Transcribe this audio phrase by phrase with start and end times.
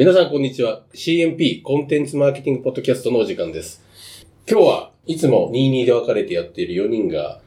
[0.00, 0.80] 皆さんこんにちは。
[0.94, 3.82] CMP コンテンツマーケティングポッドキャストのお時間です。
[4.50, 7.42] 今日はいつも22で分かれてやっている4人が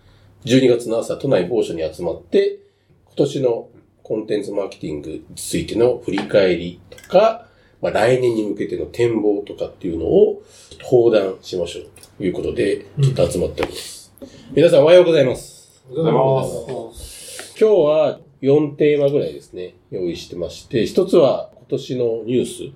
[0.45, 2.59] 12月の朝都内某所に集まって
[3.05, 3.69] 今年の
[4.03, 7.47] コンテンツマーケティングについての振り返りとか、
[7.81, 10.43] まあ、来年に向けての展望とかっていうのを
[10.83, 11.85] 放談しましょう
[12.17, 14.13] ということでちょっと集まっております。
[14.51, 15.81] 皆さんおはようございます。
[15.89, 17.55] おはようございます。
[17.59, 22.71] 今日は4テーマぐらいですね、用意してまして、一つは今年のニュースっ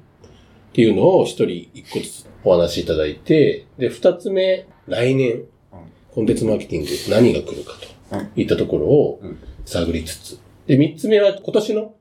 [0.74, 5.44] ていうのを一人一個ずつお話しいただいて、で、二つ目、来年、
[6.14, 7.74] コンテンツマーケティング何が来るか
[8.10, 9.22] といったところを
[9.66, 11.96] 探りつつ、で、三つ目は今年の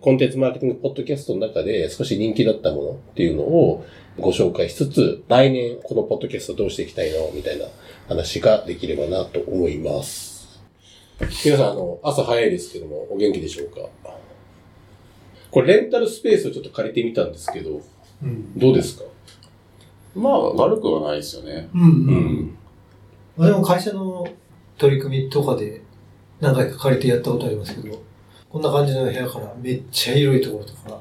[0.00, 3.84] コンテンツマーケティングポッドキャストの中で少し人気だったものっていうのを
[4.18, 7.66] ご紹介しつつ、来年このポッドキャストどうしていきたいのみたいな
[8.08, 10.60] 話ができればなと思います。
[11.44, 13.80] 皆さん、あの、朝早いですけども、お元気でしょうか？
[15.50, 17.80] これ、レンタルスペースをちょっと借りてみたんですけど、
[18.22, 18.58] うん。
[18.58, 19.04] どうですか？
[20.14, 21.68] まあ、悪くはないですよね。
[21.74, 21.82] うん。
[21.82, 22.56] ううん。。
[23.36, 24.26] 私も会社の
[24.78, 25.82] 取り組みとかで
[26.40, 28.02] 何回か借りてやったことありますけど、
[28.48, 30.98] こんな感じの部屋からめっちゃ広いところとか。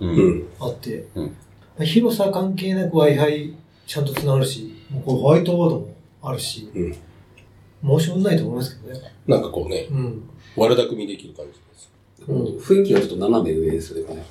[0.60, 1.36] あって、うん
[1.82, 3.56] 広さ関係なく Wi-Fi
[3.88, 8.00] ちゃんと繋がるし、もうこれホワイトボードもあるし、うん。
[8.00, 9.14] 申し分ないと思いますけどね。
[9.26, 10.30] なんかこうね、うん。
[10.58, 11.90] 悪巧みできる感じです。
[12.28, 12.44] うん。
[12.58, 14.24] 雰囲気がちょっと斜め上ですよね。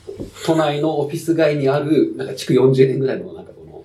[0.45, 3.85] 都内のオフィス街にある、なんか築40年ぐらいの、なんかこの、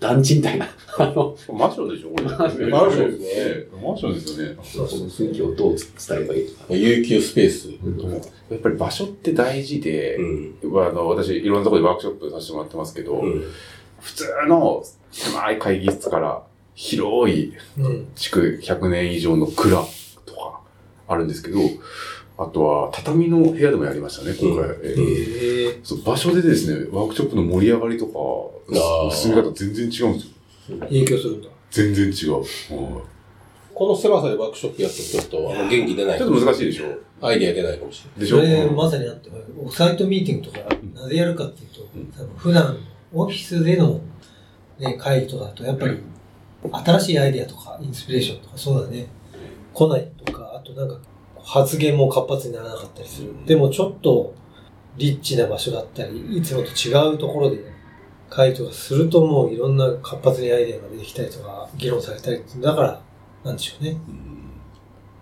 [0.00, 0.68] 団地みたいな、
[0.98, 2.24] あの、マンションでしょこれ。
[2.24, 3.66] マンションマンションですね。
[3.82, 4.56] マンションですよね。
[4.62, 5.86] そうそう雰囲気をどう伝
[6.18, 6.74] えればいいか。
[6.74, 7.68] 有給スペース。
[8.50, 10.72] やっぱり場所って大事でう、ん。
[10.72, 13.44] まああの、私、いろんなところでワークショップさせてもらってますけど、うん。
[14.00, 16.42] 普通の狭い会議室から
[16.74, 18.08] 広いうん。
[18.14, 19.84] 築100年以上の蔵
[20.24, 20.60] とか
[21.08, 21.58] あるんですけど、
[22.38, 24.70] あとは畳の部屋でもやりましたね、今回。
[24.70, 24.94] うんえー。
[24.96, 30.78] ええそう場所でですね、ワークショップの盛り上がりとか、進め方全然違うんですよ。
[30.80, 31.48] 影響するんだ。
[31.70, 32.36] 全然違う。
[32.36, 33.00] うん
[33.74, 36.18] この狭さでワークショップやってちょっと、あの、元気出ない。
[36.18, 36.86] ちょっと難しいでしょ。
[37.20, 38.38] アイディア出ないかもしでしょ？
[38.38, 40.58] それうんまさにあって、オフサイトミーティングとか、
[40.94, 42.36] なぜやるかっていうと、うん。
[42.36, 42.76] 普段
[43.12, 44.00] オフィスでの、
[44.80, 45.96] ね、会議とかだと、やっぱり
[46.72, 49.06] 新しいアイデアとかインスピレーションとかそうだね、
[49.72, 50.98] 来ないとか、あとなんか
[51.48, 53.32] 発言も活発にならなかったりする。
[53.46, 54.34] でもちょっと
[54.98, 57.64] リッチな場所だったり、いつもと違うところで
[58.28, 63.00] 会議とかするともういろんな活発にアイデアが出てきたりとか、議論されたりだから、
[63.44, 63.96] なんでしょうね。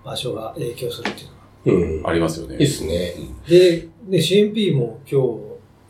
[0.05, 1.23] 場所が影響するって
[1.71, 2.03] いうのは。
[2.03, 2.07] うん。
[2.09, 2.57] ありますよね。
[2.57, 3.15] いいっすね。
[3.49, 5.41] で、ね、CMP も今日、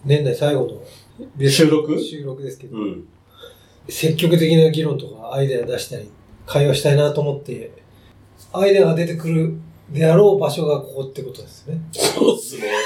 [0.04, 0.66] 年内最後
[1.38, 1.98] の収録？
[1.98, 3.08] 収録ですけど、うん。
[3.88, 6.10] 積極的な議論とかアイデア出したり、
[6.44, 7.72] 会話したいなと思って、
[8.52, 9.58] アイデアが出てくる
[9.90, 11.80] であろう場所がここってことですね。
[11.92, 12.70] そうっすね。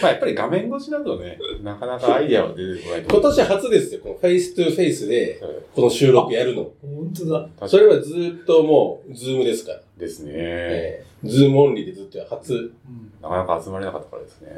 [0.00, 3.04] まあやっぱり画面越しだとね、なかなかアイデアは出てこない。
[3.08, 5.40] 今年初ですよ、この face to face で、
[5.74, 6.70] この収録やるの。
[6.82, 7.26] 本当
[7.60, 7.68] だ。
[7.68, 9.80] それはずっともう、ズームですから。
[9.98, 12.72] ですね、ええズームオンリーでずっと初。
[13.20, 14.50] なかなか集まれなかったからですね。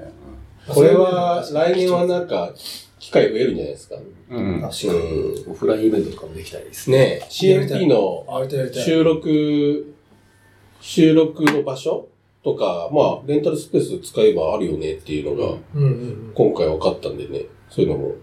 [0.68, 2.54] これは、来年はなんか、
[3.04, 3.96] 機会増えるんじゃないですか。
[4.30, 4.54] うん。
[4.54, 4.60] うん。
[4.62, 4.92] 確かに。
[4.92, 5.52] うん。
[5.52, 6.98] オフラインイベントとかもできたりですね。
[6.98, 8.24] ね CMP の。
[8.72, 9.94] 収録、
[10.80, 12.08] 収録の場所
[12.42, 15.58] とか、まあ、レンタルスペース使えばあるよねっていうのが。
[16.34, 18.14] 今回分かったんでね、そういうのも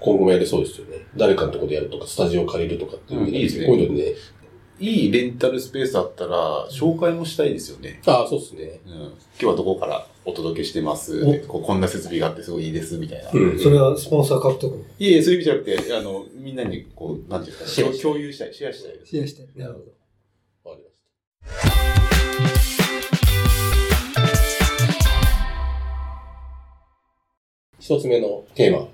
[0.00, 1.06] 今後もやれそうですよね。
[1.16, 4.16] 誰かのとこでやるとか、スタジオ借りるとかっていういいですねこういうのでね。
[4.80, 8.00] いいレンタルスペースあったら、紹介もしたいですよね。
[8.06, 8.80] ああ、そうですね。
[8.86, 8.92] うん。
[8.94, 11.22] 今日はどこからお届けしてます？
[11.22, 13.30] おここんな設備があってすごいいいです、みたいな。
[13.30, 13.58] うん。
[13.58, 14.82] それはスポンサー獲得。
[14.98, 19.10] いえいえ、そういう意味じゃなくて、あの、みんなに、こう、なんていうんですか、共有したい、シェアしたいです。
[19.10, 19.46] シェアして。
[19.54, 20.70] なるほど。
[20.70, 22.00] わかりました。
[27.78, 28.88] 一つ目のテーマ。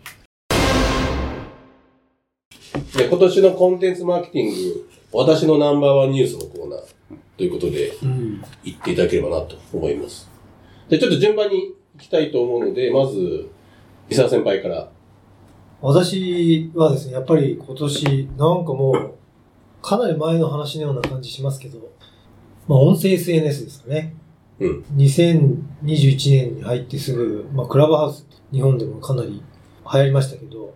[2.97, 6.81] で今年のコンテンツマーケティング、私のナンバーワンニュースのコーナー
[7.39, 8.45] ということで、うん。
[8.63, 10.29] 言っていただければなと思います。
[10.91, 13.49] で、ちょっと順番に行きたいと思うので、まず、
[14.11, 14.91] 伊沢先輩から。
[15.81, 19.15] 私はですね、やっぱり今年、なんかもう、
[19.81, 21.79] かなり前の話のような感じしますけど、
[22.69, 24.15] まあ音声 SNS ですかね。
[24.61, 24.85] うん。
[24.97, 30.75] 2021年に入ってすぐ、まあクラブハウス、日本でもかなり流行りましたけど、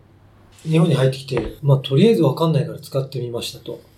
[0.62, 3.89] 日本に入ってきて、まあとりあえずわかんないから使ってみましたと。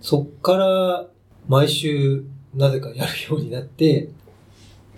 [0.00, 1.06] そっから、
[1.48, 2.24] 毎週、
[2.54, 4.08] なぜかやるようになって、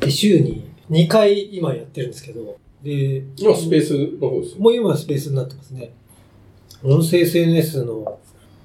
[0.01, 4.61] で、週に2回今やってるんですけど、で、今、スペースの方ですよ。
[4.61, 5.93] もう今はスペースになってますね。
[6.85, 8.19] 音声 SNS の、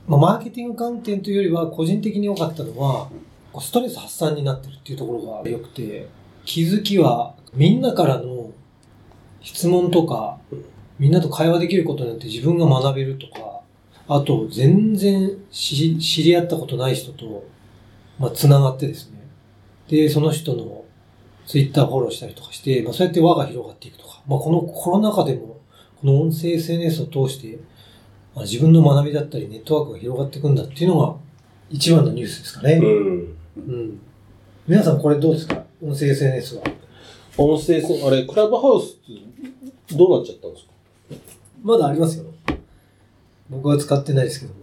[0.07, 3.09] まあ、マーケティング関係というよりは、個人的に良かったのは、
[3.59, 6.07] ストレス発散になってるっていうところが良くて、
[6.45, 8.51] 気づきは、みんなからの
[9.41, 10.39] 質問とか、
[10.99, 13.56] みんなと会話できることによって自分が学べるとか、
[14.07, 17.45] あと、全然知知り合ったことない人と、
[18.19, 19.17] まあ、つながってですね。
[19.89, 20.85] で、その人の
[21.45, 24.21] ツイッターフォローしたりとかして、まあ、そうやって輪が広がっていくとか。
[24.27, 25.59] まあ、このコロナ禍でも、
[25.99, 27.59] この音声 SNS を通して、
[28.35, 31.15] まあ、自分の学びだったりネットワークが広がっていくんだっていうのが
[31.69, 32.73] 一番のニュースですかね。
[32.73, 33.37] うん。
[33.57, 33.99] うん。
[34.67, 35.63] 皆さんこれどうですか？
[35.81, 36.63] 音声 SNS は。
[37.37, 40.71] 音声せん、あれ、クラブハウスってどうなっちゃったんですか？
[41.63, 42.25] まだありますよ。
[43.49, 44.59] 僕は使ってないですけども。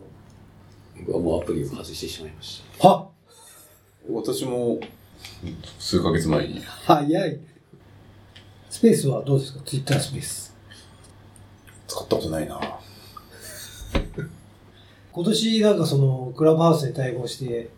[1.07, 2.89] 僕はもうアプリを外してしまいました。
[2.89, 3.09] は
[4.11, 4.79] 私も、
[5.79, 6.61] 数ヶ月前に。
[6.61, 7.41] 早い。
[8.71, 9.61] スペースはどうですか？
[9.65, 10.55] ツイッタースペース。
[11.89, 12.61] 使ったことないな
[15.13, 17.71] 今年なんかそのクラブハウスに対応して、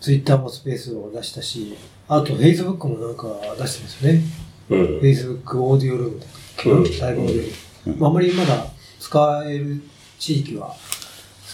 [0.00, 1.76] ツイッターもスペースを出したし、
[2.08, 3.26] あとフェイスブックもなんか
[3.58, 4.22] 出してますよね。
[4.70, 7.92] うんフェイスブックオーディオルームとか、うんライブオーディオルーム。
[7.94, 8.66] うんまああんまりまだ
[9.00, 9.82] 使える
[10.18, 10.74] 地域は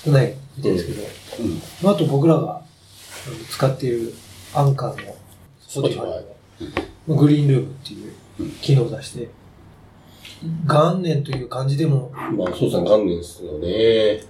[0.05, 1.03] 少ないみたいですけど、
[1.41, 1.63] うん。
[1.83, 2.63] まああと僕らが
[3.51, 4.15] 使っている
[4.55, 5.15] アンカーの
[5.69, 6.25] Spotify
[7.09, 9.31] のグリーンルームっていう機能を出して、
[10.67, 14.25] 元年という感じでもまあ、そうですね、元年ですよね。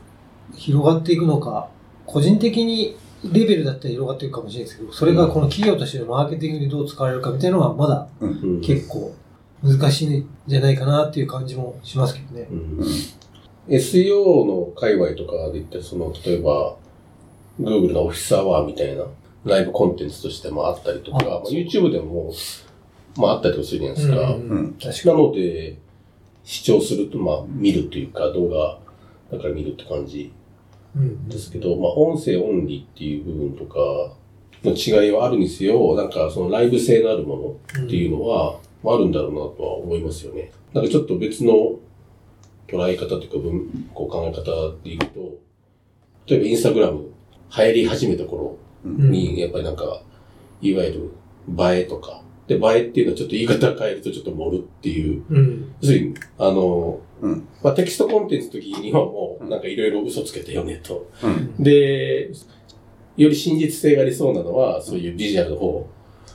[0.54, 1.68] 広がっていくのか、
[2.06, 9.14] 個人的にレベルだったら広がっていくかもしれないですけど、それがこの企業としてのマーケティングにどう使われるかみたいなのはまだうん結構
[9.62, 12.48] 難しいんじゃないかなっていう感じもしますけどね。
[12.50, 12.80] うん
[13.68, 16.76] SEO の界隈とかで言ったら、その、例えば、
[17.60, 19.04] Google のオフィスアワーみたいな
[19.44, 22.32] ライブコンテンツとしてもあったりとか、あまあ、YouTube でも、
[23.16, 24.34] まああったりとかするじゃないですか。
[24.34, 25.28] うんうんな確かに。
[25.28, 25.78] ので、
[26.44, 28.78] 視聴すると、まあ、見るというか、動画
[29.30, 30.32] だから見るって感じ
[30.96, 33.78] うんですけど、まあ、音声オンリーっていう部分とか
[34.64, 40.50] の違いはあるにせよ、なんかそのライブ性のあるものっていうのは、あるんだろうなとは思いますよね。
[40.72, 41.78] なんかちょっと別の
[42.68, 45.38] 捉え方というか文、こう考え方でいくと、
[46.26, 47.12] 例えばインスタグラム
[47.56, 50.02] 流行り始めた頃うんに、やっぱりなんか、
[50.60, 51.14] いわゆる
[51.48, 55.74] 映えとか、で、映えっていうのはちょっと言い方変えるとちょっと盛るっていう、うん。
[55.80, 57.48] 要するに、あの、うん。
[57.62, 61.08] まあ、テキストコンテンツの時にはもう、なんかいろいろ嘘つけてよねと。
[61.22, 61.62] うん。
[61.62, 62.30] で、
[63.16, 65.88] より真実性がありそうなのは、そういうビジュアルの方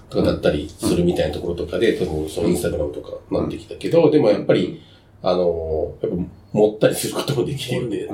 [0.09, 4.81] とかだったりするみたいなところとかで、多分そのインスタグラムとかなってきたけど、でもやっぱり、
[5.21, 6.17] あの、やっぱ
[6.53, 8.05] 持ったりすることもできるんで、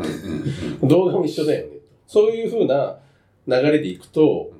[0.81, 0.87] うん。
[0.87, 1.77] 動画も一緒だよね。
[2.07, 2.97] そういう風な
[3.47, 4.51] 流れでいくと、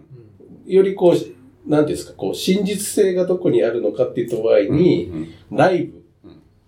[0.66, 6.04] よりこう、なんですか、こう、真実性がどこにあるのかっていうと場合に、ライブ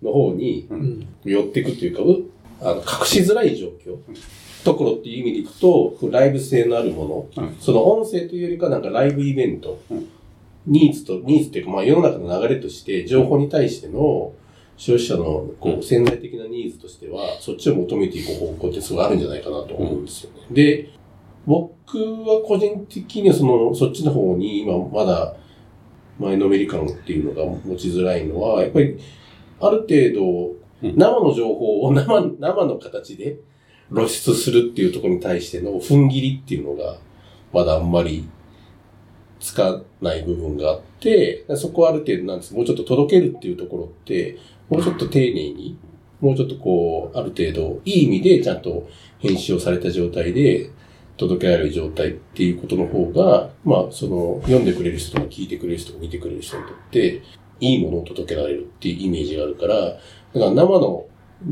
[0.02, 1.06] の方にうん。
[1.24, 2.24] 寄っていくというか、う
[2.60, 3.98] あの隠しづらい状況、
[4.64, 7.56] ところっていう意味でいくと、ライブ性のあるもの、うん。
[7.60, 10.08] その音声というよりかなんかライブイベント、うん。
[10.66, 14.32] ニーズと、ニーズっていうか、まあ世の中の流れとして、情報に対しての
[14.76, 20.40] 消費者のこう潜在的なニーズとしては、そっちを求めていく方向ってすごいあるんじゃないかなと思うんですよね。
[20.50, 20.90] で、
[21.46, 25.36] 僕は個人的にはその、そっちの方に今まだ
[26.18, 28.98] 前のめり感っていうのが持ちづらいのは、やっぱり
[29.60, 30.98] ある程度、うん。
[30.98, 33.38] 生の情報を生生の形で
[33.90, 36.98] 露出するっていうところに対しての踏ん切りっていうのが、
[37.52, 38.28] まだあんまり
[39.40, 42.54] つかない部分があって、そこはある程度なんです。
[42.54, 45.78] もうちょっと届けるっていうところって、もうちょっと丁寧に、
[46.20, 50.70] もうちょっとこう、ある程度、いい意味でちゃんと編集をされた状態で
[51.16, 57.22] 届けられる状態っていうことの方が、まあ、その、読んでくれる人とか聞いてくれる人とか見てくれる人にとって、
[57.60, 59.98] いいものを届けられるっていうイメージがあるから、だか
[60.34, 61.06] ら生の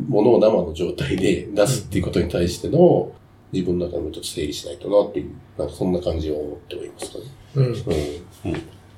[0.08, 3.12] ものを生の状態で出すっていうことに対しての
[3.52, 7.24] 自分の中でもちょっと整理しないとなっていう、なんかそんな感じを思ってはいますかね。
[7.54, 7.66] うん。
[7.66, 7.74] うん。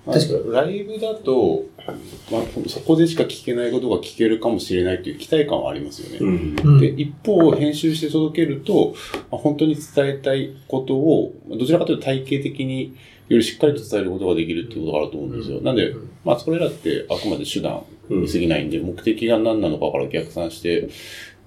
[0.06, 0.52] 確かに。
[0.52, 1.64] ライブだと、
[2.30, 6.18] まあ、そこでしか聞けないことが聞けるかもしれないという期待感はありますよね。
[6.20, 6.56] うん。
[6.62, 6.80] うん。
[6.80, 8.94] で、一方、編集して届けると、
[9.30, 12.94] まあ、本当に伝えたいことを、どちらかというと体系的に
[13.28, 15.60] よりしっかりと伝えることができるっていうことがあると思うんですよ。
[15.60, 15.94] なんで、
[16.24, 20.88] まあ、それらってあくまで手段うんに過ぎないんで、目的が何なのかから逆算して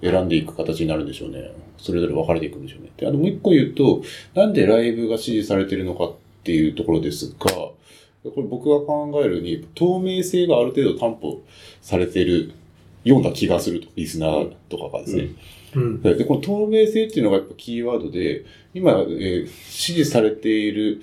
[0.02, 1.50] 選んでいく形になるんでしょうね。
[1.78, 2.90] それぞれ分かれていくんでしょうね。
[2.96, 4.02] で、あともう一個言うと、
[4.34, 6.12] なんでライブが支持されてるのかっ
[6.44, 7.70] ていうところですが、
[8.22, 11.42] これ僕が考えるに、透明性がある程度担保
[11.80, 12.52] されてる
[13.04, 15.28] ような気がすると、リスナーとかがですね。
[15.74, 16.02] うん。
[16.02, 21.00] で、この透明性っていうのがやっぱキーワードで、今、えー支持されている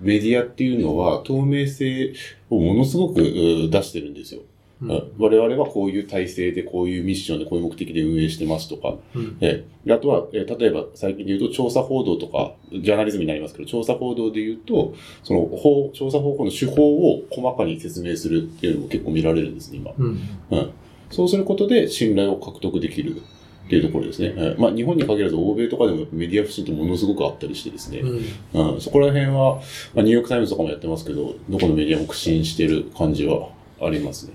[0.00, 2.14] メディアっていうのは透明性
[2.48, 4.42] をものすごく出してるんですよ。
[4.82, 8.96] うん我々はこういう体制で、こういうミッションで、こういう目的で運営してますとか。
[9.14, 19.92] うんえあとは、えー例えば最近で言うと調査報道とか、ジャーナリズムになりますけど、調査報道で言うと、その法、調査方法の手法を細かに説明するっていうのも結構見られるんですね、今。
[19.98, 20.18] うん。
[20.50, 20.70] うん。
[21.10, 24.30] そうすることで信頼を獲得できるっていうところですね。
[24.30, 28.00] はいまあ、日本に限らず欧米とかでもメディア不信ってものすごくあったりしてですね。
[28.00, 28.74] うん。
[28.74, 29.60] うん、そこら辺は、
[29.94, 33.48] まあ、ニューヨークタイムズとかもやってますけど、どこのメディアも苦心してる感じは
[33.80, 34.32] ありますね。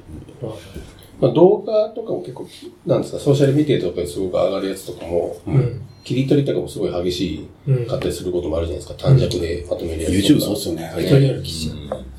[1.20, 2.48] まあ、動画とかも結構、
[2.86, 5.82] なんですか、ソーシャルメディアとかですごく上がるやつとかも、うん。
[6.04, 9.10] 切り取りとかもすごい激しうんいかったりすることもあるじゃないですか。
[9.10, 10.40] 短尺でまとめるやつとか。
[10.40, 10.84] YouTube そうっすよね。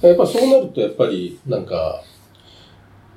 [0.02, 2.02] やっぱそうなると、やっぱり、なんか、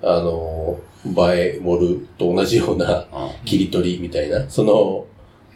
[0.02, 5.06] あの、映え盛ると同じようなあ切り取りみたいな、その、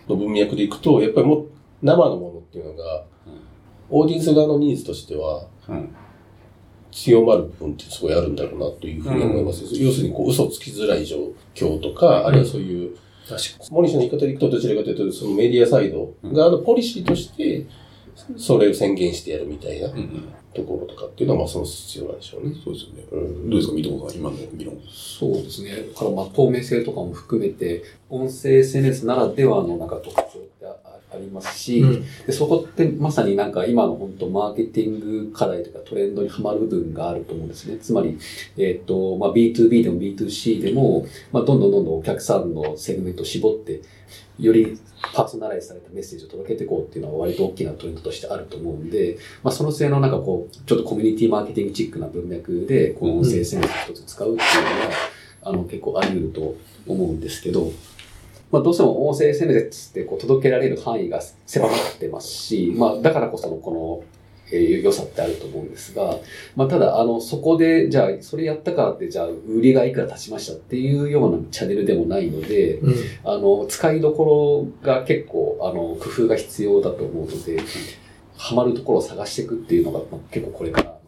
[0.07, 1.47] の文脈でいくと、やっぱりもう
[1.81, 3.05] 生のものっていうのが、
[3.89, 5.95] オーディエンス側のニーズとしては、うん
[6.93, 9.63] 強まる部分ってすごいあるんだろうなというふうに思います。
[9.75, 11.17] 要するに、こう、嘘をつきづらい状
[11.55, 12.95] 況とか、あるいはそういう、
[13.27, 17.65] 確かモニシの言い方でいくと、どちらかというと、そのメディアサイド側のポリシーとして、
[18.37, 22.55] それを宣言してやるみたいなうんうんところとかっていうのは、まあ、その必要なんでしょうね。
[22.63, 23.03] そうですよね。
[23.11, 24.77] うんどうですか、三友さん、今の議論。
[24.87, 25.71] そうですね。
[25.71, 30.82] だからまあ透明性とかも含めて、音声 SNS ならではのなんか特徴ってあ
[31.13, 37.77] ありますし、うんでそこってまさになんか今の本当マーケティング課題とかトレンドにはまる部分があると思うんですね。
[37.77, 38.17] つまり、
[38.57, 43.81] えっ、と、まあ B2B でも B2C でも、まあどんどんどんどんお客さんのセグメントを絞って、
[44.39, 44.79] より
[45.13, 54.91] パーソナライズされたメッセージを届けていこうっていうのは割と大きなトレンドとしてあると思うんで、まあその性のなんかこう、ちょっとコミュニティマーケティングチックな文脈で、この音声 SNS を一つ使うっていうのは、
[55.45, 56.55] あの結構あり得ると
[56.87, 57.71] 思うんですけど、
[58.53, 64.05] まあ、どうしても音声 SNS ってこう届けられる範囲が狭まってますし、まあ、だからこそのこ
[64.45, 66.19] の、えー良さってあると思うんですが、
[66.55, 72.95] まあ、ただ、あの、そこで、じゃあ、それやったからって、じゃあ、売りがいくら立ちましたっていうようなチャンネルでもないので、うん。
[73.23, 77.57] あの、使いどころが結構、あの、工夫が必要だと思うので、
[78.37, 80.99] ハマるところを探していくっていうのが、まあ、結構これからの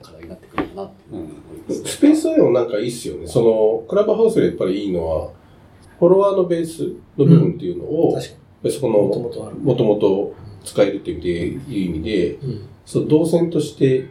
[0.00, 1.28] 課題になってくるかなって思い
[1.68, 1.88] ます、ね。
[1.90, 3.26] スペースでもなんかいいっすよね。
[3.26, 5.30] その、クラブハウスでやっぱりいいのは、
[5.98, 6.84] フォロワーのベース
[7.16, 8.34] の部分っていうのを、確か
[8.70, 8.92] そこに。
[8.92, 9.52] もとの、もと。
[9.54, 12.68] もともと使えるっていう意味で、うん。
[12.84, 14.08] その動線として、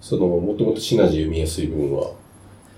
[0.00, 2.12] その、もともとシナジーを見やすい部分は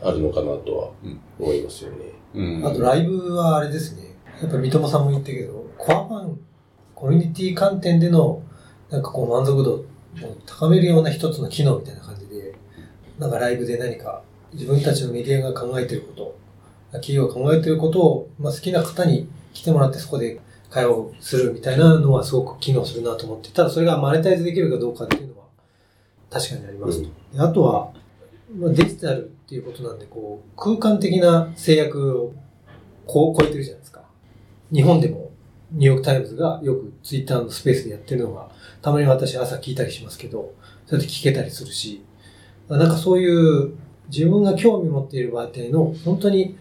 [0.02, 0.90] あるのかなとは
[1.38, 1.96] 思いますよね。
[2.34, 4.16] うんあとライブはあれですね。
[4.40, 6.40] やっぱ三笘さんも言ったけど、コアファン、
[6.94, 8.42] コミュニティ観点での、
[8.90, 9.84] なんかこう満足度を
[10.46, 12.54] 高めるような一つの機能みたいな感じで、
[13.18, 16.36] なんかライブで何か自分たちのメディアが考えてること、
[16.98, 25.46] 企業が考えてることを、まあ、好きな方に来てもらってそこで会話をするみたいなのはすごく機能するなと思って、ただそれがマネタイズできるかどうかっていうのは
[26.30, 27.08] 確かにありますと。
[27.34, 27.92] であとは、
[28.58, 32.32] まあ、デジタルっていうことなんで、こう、空間的な制約を
[33.06, 34.02] こう超えてるじゃないですか。
[34.72, 35.30] 日本でも
[35.72, 40.54] ニューヨークタイムズがよくツイッターのスペースでやってるのが、たまに私朝聞いたりしますけど、
[40.86, 42.02] そうやって聞けたりするし、
[42.68, 43.74] なんかそういう
[44.08, 46.56] 自分が興味持っている場合の本当に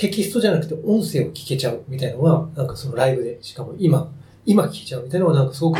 [0.00, 4.10] テキストじゃなくて音声を聞けちゃうみたいなのが、なんかそのライブで、しかも今、
[4.46, 5.78] 今聞けちゃうみたいなのはなんかすごく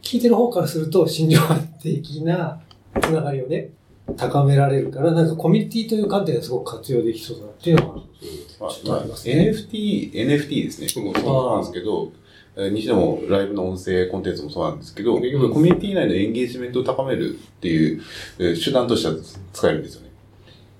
[0.00, 1.38] 聞いてる方からすると心情
[1.82, 2.62] 的な
[2.98, 3.68] つながりをね、
[4.16, 10.86] 高められるから、なんかコミュニティという観点ですごく活用できそうだなっていうのは、ちょっとありますね NFT、NFT ですね。
[11.04, 12.10] 僕もそうなんですけど、
[12.56, 18.02] えーにしてもライブの音声コンテンツもそうなんですけど、結局コミュニティ内のエンゲージメントを高めるっていう、
[18.38, 19.14] 手段としては
[19.52, 20.11] 使えるんですよね。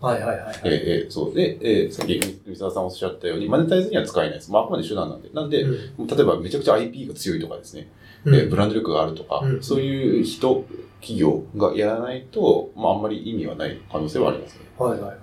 [0.02, 0.54] はいはいはい、はい。
[0.64, 0.70] えー
[1.04, 1.34] えーそう。
[1.34, 4.50] で、えーさっき三沢さんおっしゃったように、マネタイズには使えないです。
[4.50, 5.30] まあ、あくまで手段なんで。
[5.32, 7.88] なんで、うん例えばめちゃくちゃ IP が強いとかですね、
[8.24, 10.64] うんえーブランド力があるとか、うんそういう人、
[11.00, 14.60] 企業がやらないと、まあ、あんまり意味はない可能性はありますね。
[14.78, 15.18] はいはいはい。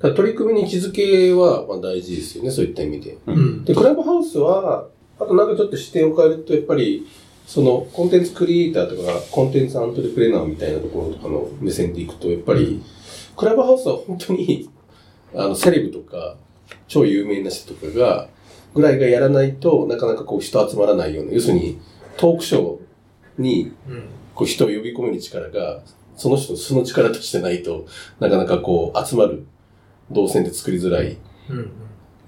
[0.00, 3.18] ただ取り組みに位置づけはまあ大事ですよね、そういった意味で。
[3.26, 3.64] うん。
[3.64, 4.86] で、クラブハウスは、
[5.18, 7.04] あとなんかちょっと視点を変えると、やっぱり、
[7.46, 12.80] そのコンテンツクリエイターとか、コンテンツアントレプレナーみたいなところとかの目線でいくと、やっぱり、
[13.38, 14.68] クラブハウスは本当に、
[15.34, 16.36] あの、セレブとか、
[16.88, 18.28] 超有名な人とかが、
[18.74, 21.80] ぐらいがやらないとなかなかこう人集まらないような、要するに、
[22.16, 22.78] トークショー
[23.38, 24.02] に、うん。
[24.34, 25.82] こう人を呼び込める力が、
[26.16, 27.86] その人の素の力としてないと
[28.18, 29.46] なかなかこう集まる
[30.10, 31.16] 動線で作りづらい
[31.48, 31.70] うん。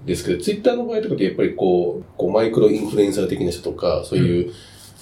[0.05, 4.53] ですけど、ツイッターの場合とかってやっぱりこう、こうマイクロインフルエンサー的な人とか、そういう、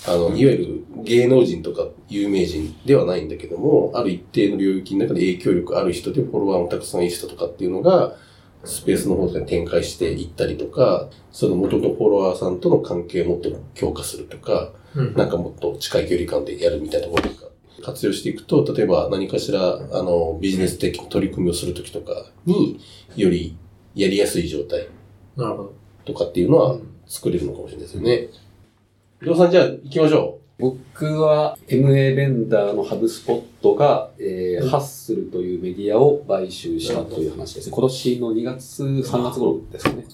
[0.08, 8.16] あの、いわゆる芸能人とか有名人ではないんだけども、ある一定の領域の中で影響力ある人でフォロワーもたくさんいる人とかっていうのが、
[8.64, 15.14] スペースの方で展開していったりとか、その元々フォロワーさんとの関係をもっと強化するとか、うん。
[15.14, 17.50] なんかもっと近い距離感でやるみたいなところとか、
[17.82, 22.80] 活用していくと、例えば何かしら、あの、ビジネス的取り組みをするときとかに、
[23.16, 23.56] より
[23.96, 24.88] やりやすい状態。
[26.06, 28.30] とかっていうのは作れるのかもしれないですよね。
[29.22, 37.74] 伊藤さん、じゃあ行きましょ僕は MA ベンダーのハブスポットが、えーハッスルというメディアを買収したという話ですね。
[37.76, 40.06] 今年の2月、3月頃ですかね。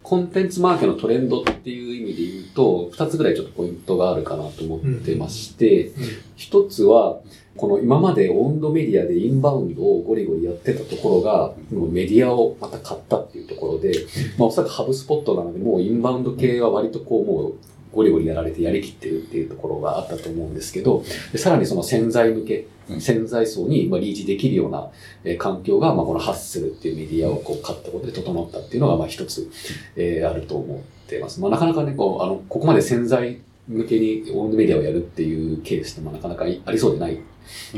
[0.00, 5.90] コンテンツマーケのトレンドっていう意味で言うと、2つぐらいちょっとポイントがあるかなと思ってまして、
[6.36, 7.18] 一つは、
[7.56, 13.92] この今まで温度メディアでインバウンドをゴリゴリやってたところが、もうメディアをまた買ったっていうところで、
[14.38, 17.54] まあおそらくハブスポットなので、もうインバウンド系は割とこうもう
[17.92, 24.88] ゴリゴリやられてやりきってるっていうところがあったと思うんですけど、でさらにその潜在向け、うん潜在層にまあリーチできるような
[25.24, 29.48] えー環境が、まあこのハッスルっていうメディアをこう買ったことで整ったっていうのがまあ一つ、
[29.96, 31.40] えーあると思っています。
[31.40, 37.18] まあなかなかね、こう、あの、ここまで潜在向けにオンドメディアをやるっていうケースって、まあなかなかありそうでない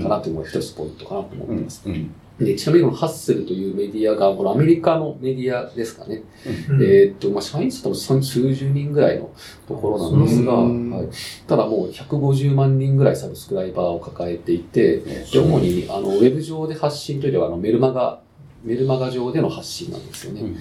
[0.03, 1.83] かなというのが一つポイントかなと思ってます。
[1.85, 2.11] うん。
[2.39, 6.25] で、ちなみにこのハッスルというメディアが、このアメリカのメディアですかね。
[6.69, 6.83] うん。
[6.83, 9.31] えーっと、まあ、社員数多分数数十人ぐらいの
[9.69, 10.91] ところなんですが、うん。
[10.91, 11.09] はい、
[11.47, 18.21] ただもう150万人ぐらいサブスクライバーを抱えていて、で主にあのウェブ上で発信というよりはあのメルマガ、
[18.65, 20.41] メルマガ上での発信なんですよね。
[20.41, 20.57] うん。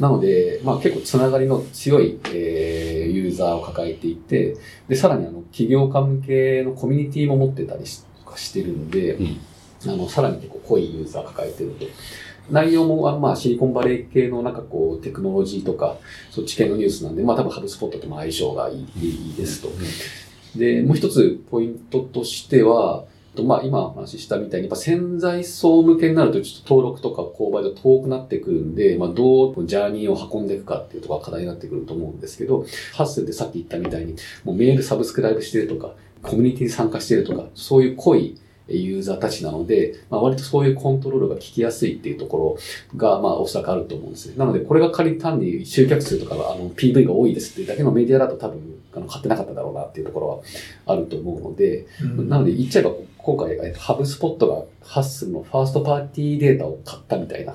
[0.00, 4.56] なので、まあ、結構つながりの強い、えーユーザーを抱えていて、
[4.88, 8.02] で、さらにあの企業家向けのコミュニティも持ってたりし
[8.36, 9.40] してるんで、うん
[9.90, 11.86] あの、さらに結構濃いユーザー抱えてると。
[12.50, 15.96] 内容も、あのまあ、シリコンバレー系のなんかこう、テクノロジーとか、
[16.30, 19.68] そっち系のニュースなんで、まあ、多分ハブスポットとも相性がいいいいですと。
[20.56, 34.14] で、もう一つポイントとしては、とまあ、今お話ししたみたいに、やっぱ潜在層向けになると、ちょっと登録とか購買が遠くなってくるんで、まあ、どうジャーニーを運んでいくかっていうところが課題になってくると思うんですけど、ハッスルでさっき言ったみたいに、
[34.44, 42.58] もうメールサブスクライブしてるとか、コミュニティに参加してるとか、そういう濃いユーザーたちなので、まあ、割とそういうコントロールが効きやすいっていうとこ
[42.94, 44.34] ろが、まあ、おそらくあると思うんですね。
[44.36, 48.60] なので、これが仮に単に集客数とかが、あの、PV が多いですっていうだけのメディアだと多分、
[48.94, 50.40] あの、買ってなかっただろうなっていうところは
[50.86, 57.54] あると思うので、うんなので言っちゃえば、今回、えハブスポットがハッスルのファーストパーティーデータを買ったみたいな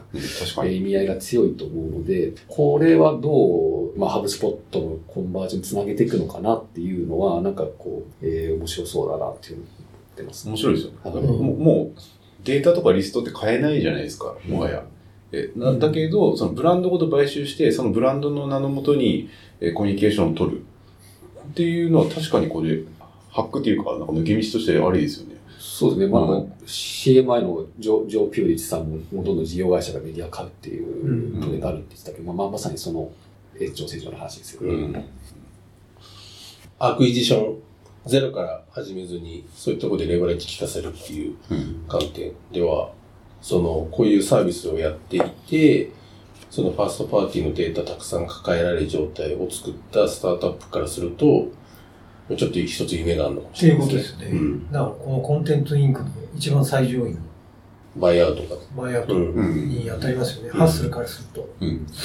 [0.66, 9.64] 意味合いが強いと思うので、これはどう、まあ、ハブスポットのコンバージョンにつなげていくのかなっていうのは、なんかこう、えー面白そうだなっていう
[10.20, 10.48] ってます。
[10.48, 10.98] 面白いですよね。
[11.04, 12.00] もうもう
[12.44, 14.84] データとかリストって変えないじゃないですか、もはや。
[15.32, 19.30] えなだけど、そのブランドごと買収して、そのブランドの名のもとに
[19.60, 20.62] えコミュニケーションを取る
[21.52, 22.82] っていうのは確かにこれ、
[23.30, 25.36] ハックっていうか、なんか抜け道としてありですよね。
[25.60, 26.08] そうですね。
[26.08, 33.12] まあ、あはの CMI のジョジョー・ピューリッチさんも、もうどんどん事業会社がメディア買うっていううんトレンドあるって言ってたけど、まあ、まあまさにその
[33.60, 34.74] 延長線上の話ですよね。
[34.74, 35.06] うん
[36.82, 37.56] acquisition
[38.10, 41.86] ゼロから始めずに、そういうところでレバレッジ効かせるっていううん。
[41.88, 42.92] 観点では、
[43.42, 45.92] その、こういうサービスをやっていて、
[46.50, 51.48] そのファーストパーティーのデータたくさん抱えられる状態を作ったスタートアップからすると、
[52.36, 54.26] ちょっと一つ夢があるのかもっいうしてれないことですよね。
[54.28, 54.72] うん。
[54.72, 57.18] だからこのコンテンツインクの一番最上位の
[57.96, 58.62] バイアウトが。
[58.76, 59.34] バイアウトうん。
[59.34, 59.70] うん。
[59.70, 60.50] に当たりますよね。
[60.52, 61.50] ハッスルからすると。
[61.60, 61.68] うん。
[61.70, 61.86] うん。
[61.86, 61.96] だか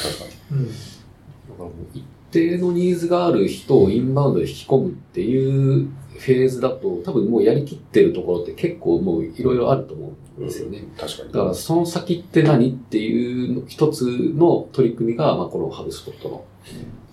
[1.59, 10.85] らもう一定のニーズがある人をインバウンドで引き込むっていうフェーズだと、多分もうやりきってるところって結構もういろいろあると思うんですよね。
[10.99, 11.33] 確かに。
[11.33, 16.45] だからその先って何っていう一つの取り組みが、まあ、このハブスポットの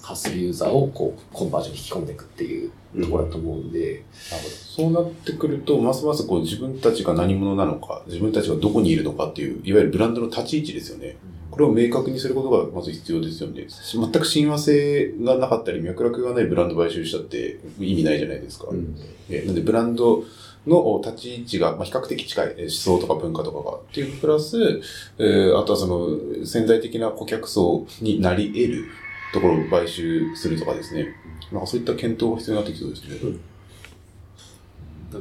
[0.01, 11.17] ハッスルユーザーをこうコンバージョンに引き込んでいくっていうところだと思うんで、なるほどそうなってくると、ますますこう自分たちが何者なのか、自分たちがどこにいるのかっていう、いわゆるブランドの立ち位置ですよね。
[11.51, 13.67] これを明確にすることがまず必要ですよね。
[13.67, 18.67] 全く親和性がなかったり、脈絡がないブランド買収したって意味ないじゃないですか。
[18.71, 18.95] うん
[19.29, 20.23] えなんで、ブランド
[20.65, 24.81] の立ち位置が、まあ、比較的近い、えー思想とか文化とかが、っていうプラス、
[25.17, 28.85] えーあとはその、潜在的な顧客層になり得る
[29.33, 31.15] ところを買収するとかですね。
[31.51, 33.37] なんかそういった検討が必要になってきそうですね。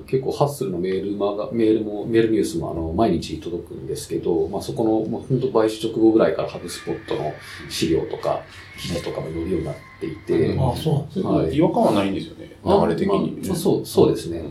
[0.06, 7.32] 結構ハッスルのメールマガ、メールも、メールニュースもあの、毎日届くんですけど、まあそこの、まあ本当買収直後ぐらいからハブスポットの
[7.68, 8.42] 資料とか、
[8.78, 11.24] 記事とかも載るようになっていて、うんああ、そうなんですね。
[11.24, 12.50] はい違和感はないんですよね。
[12.64, 13.32] 流れ的に。
[13.32, 14.44] まあまあそう、そうですね。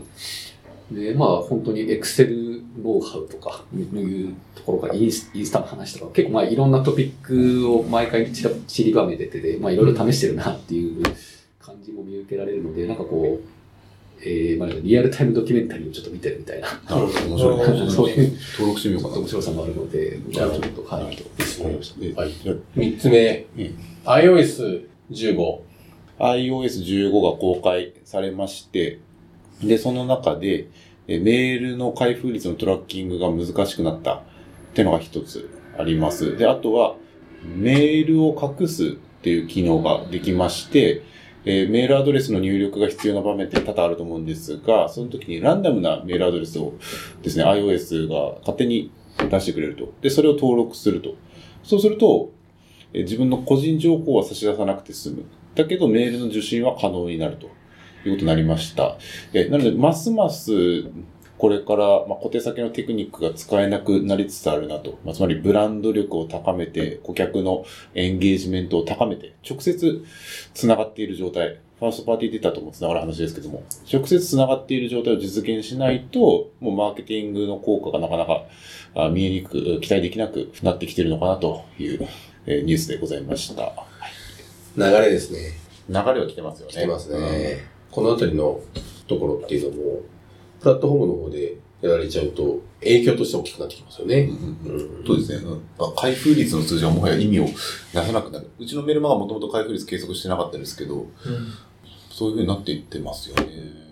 [0.90, 11.02] で、まあ本当にエクセルノウハウとかいうところからインスインスタの話とか、結構まあいろんなトピックを毎回散りばめてて、まあいろいろ試してるなっていう
[11.60, 13.49] 感じも見受けられるので、なんかこう、
[14.22, 17.90] えー、まあリアルタイムドキュメンタリーをちょっと見てるみたいな、なるほど、面白い。
[17.90, 19.16] そういう登録してみようかな。
[19.18, 25.60] 面白さもあるので、ちょっと、はい、はいじゃあ三つ目うん、iOS15。
[26.18, 28.98] iOS15 が公開されまして、
[29.62, 30.68] で、その中で、
[31.08, 34.22] えメールの開封率のトラッキングが難しくなったっ
[34.74, 36.36] ていうのが一つあります。
[36.36, 36.94] で、あとは、
[37.42, 41.02] メールを隠すっていう機能ができまして、
[41.44, 46.74] えーメールアドレスの入力が必要な場面って多々あると思うんですが、その時にランダムなメールアドレスを
[47.22, 49.92] ですね、iOS が勝手に出してくれると。
[50.02, 51.14] で、それを登録すると。
[51.62, 52.32] そうすると、
[52.92, 55.24] えー自分の個人情報は差し出さなくて済む。
[55.54, 57.46] だけど、メールの受信は可能になると
[58.04, 58.98] いうことになりました。
[59.32, 60.52] えーなので、ますます、
[61.40, 64.98] これから、まあ、小手先のテクニックが使えなくなりつつあるなと。
[65.06, 70.04] まあ、つまり、ブランド力を高めて、顧客のエンゲージメントを高めて、直接
[70.52, 71.58] 繋がっている状態。
[71.78, 78.44] ファーストパーティーデータとも繋がる話ですけども、直接繋がっている状態を実現しないと、もうマーケティングの効果がなかなか
[78.94, 82.06] あ見えにくく、期待できなくなってきているのかなという、
[82.44, 83.72] えーニュースでございました。
[84.76, 85.52] 流れですね。
[85.88, 86.72] 流れは来てますよね。
[86.74, 87.64] 来てますね。
[87.90, 88.60] このあたりの
[89.08, 90.00] ところっていうのも、
[90.60, 94.30] プラットフォームの方でやられちゃうと、影響として大きくなってきますよね。
[94.64, 95.46] うんうんそうですね。
[95.96, 97.52] 開封率の数字はもはや意味を出
[97.94, 98.50] さなくなる。
[98.58, 101.06] うちのメルマガもともと開封率計測してなかったんですけど、
[102.10, 103.90] そういう風になっていってますよね。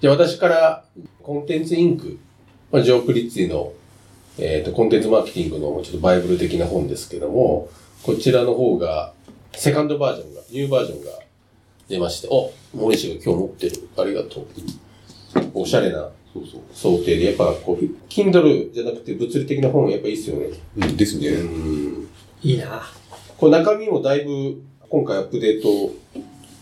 [0.00, 0.84] じゃあ私から、
[1.22, 2.18] コンテンツインク、
[2.72, 3.74] まあ、ジョー・クリッツィの、
[4.38, 7.68] えっ、と、コンテンツマーケティングのちょっとバイブル的な本ですけども、
[8.02, 9.12] こちらの方が、
[9.52, 11.10] セカンドバージョンが、ニューバージョンが
[11.90, 13.88] 出まして、お、森氏が今日持ってる。
[13.98, 14.46] ありがとう。
[15.54, 16.60] おしゃれなそうそう。
[16.72, 20.46] 想定で、やっぱこう、Kindle じゃなくて物理的な本やっぱいいっすよね。
[20.76, 21.28] うん、ですね。
[21.28, 22.08] うん。
[22.42, 22.82] いいな。
[23.36, 25.92] これ中身もだいぶ今回アップデート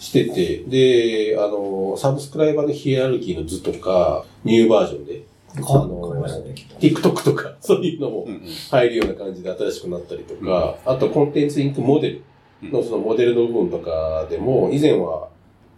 [0.01, 5.23] してて、で、あの、サブスクライバーのヒエラルキーの図とか、ニューバージョンで、
[5.55, 7.11] 変あのわりましたね、きっと。
[7.11, 12.23] TikTok とか、そういうのもうんうん入るような感じで新しくなったりとか、あとコンテンツインクモデル
[12.63, 15.29] のそのモデルの部分とかでも、以前は、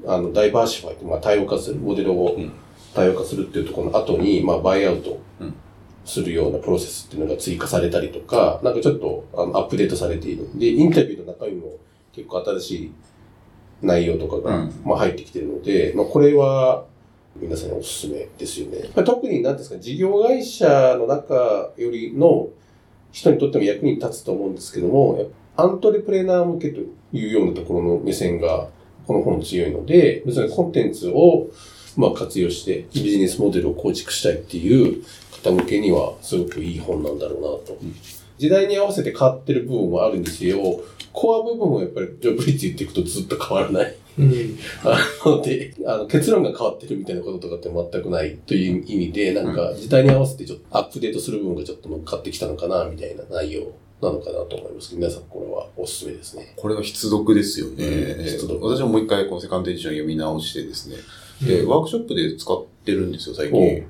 [0.06, 2.52] あの、ダイバーシファイって、まあ、多様化する、モデルをうん
[2.92, 5.54] 多様化するっていうところの後に、まあ、バイアウトうん
[6.04, 10.48] するようなプロセスっていうのが追加されたりとか、なんかちょっとあのアップデートされている。
[10.58, 11.76] で、インタビューの中身も
[12.12, 12.92] 結構新しい
[13.82, 16.84] 内容とかが、うんまあ、入ってきてるので、まあ、これは
[17.36, 18.90] 皆さんにおすすめですよね。
[18.96, 22.48] まあ特に何ですか、事業会社の中よりの
[23.12, 26.80] 人にとっても役に立つと思うんですけども、アントレプレーナー向けと
[27.12, 28.68] いうようなところの目線が
[29.06, 31.48] この本強いので、別にコンテンツを
[31.96, 35.04] まあ活用してビジネスモデルを構築したいっていう
[35.42, 37.78] 方向けにはすごくいい本なんだろうなと。
[38.38, 40.58] 時代に合わせて変わってる部分はあるんですよ。
[41.12, 43.96] コア部分はやっぱりジョブリッツ言っていくとずっと変わらない。
[44.18, 44.58] うん。
[44.84, 56.54] あので、あの結論が変わってるみたいなこととかって全くないという意味で、なんか時代に合わせてちょっとアップデートする部分がちょっと乗っかってきたのかな、みたいな内容なのかなと思います皆さんこれはおすすめですね。
[56.56, 57.84] これは必読ですよね。
[57.84, 60.96] うん必読私ももう一回このセカンドエディション読み直してですね。
[61.46, 63.86] で、ワークショップで使ってるんですよ、最近。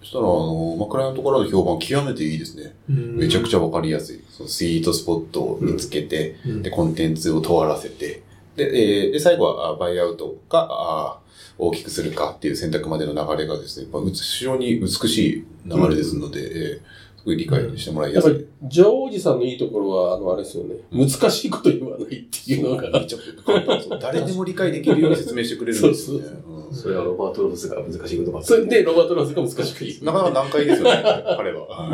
[0.00, 2.74] そしたら、あの、まあ、クライアントからの評判極めていいですね。
[2.88, 4.22] めちゃくちゃわかりやすい。
[4.30, 8.22] そのスイートスポットを見つけて、うんで、コンテンツを問わらせて、
[8.56, 11.18] で、えーで、最後は、あバイアウトか、あ
[11.58, 16.80] 大きくするかっていう選択までの流れがですね、まあ、非常に美しい流れですので、えー
[17.22, 18.42] すごい理解してもらいやっぱやすい。
[18.42, 20.74] り、ジョーおじさんのいいところは、あの、あれですよね。
[20.90, 26.26] 難しいこと言わないっていうのが、 めちゃくちゃ簡単そう誰でも理解できるように説明してくれるんですよね。
[26.48, 30.04] うんそれはロバート・ロブスが難しい言葉それで、ロバート・ローズが難しく言う。
[30.06, 31.02] なかなか難解ですよね、
[31.36, 31.90] 彼は。